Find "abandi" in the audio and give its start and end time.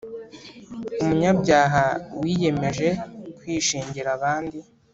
4.17-4.57